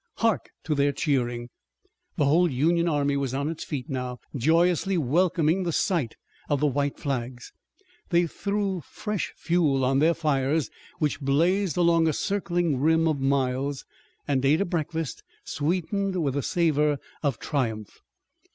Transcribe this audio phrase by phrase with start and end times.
[0.17, 1.49] Hark to their cheering."
[2.17, 6.15] The whole Union army was on its feet now, joyously welcoming the sight
[6.49, 7.53] of the white flags.
[8.09, 13.85] They threw fresh fuel on their fires which blazed along a circling rim of miles,
[14.27, 18.01] and ate a breakfast sweetened with the savor of triumph.